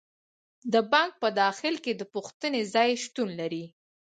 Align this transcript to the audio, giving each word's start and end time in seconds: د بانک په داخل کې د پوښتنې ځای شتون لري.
د 0.73 0.75
بانک 0.91 1.11
په 1.23 1.29
داخل 1.41 1.75
کې 1.83 1.91
د 1.95 2.01
پوښتنې 2.13 2.61
ځای 2.73 2.89
شتون 3.03 3.29
لري. 3.39 3.65